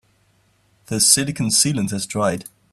The 0.87 0.99
silicon 0.99 1.49
sealant 1.49 1.91
has 1.91 2.07
dried. 2.07 2.45